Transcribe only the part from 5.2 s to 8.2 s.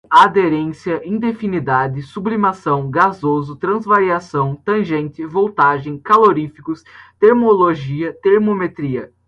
voltagem, caloríficos, termologia,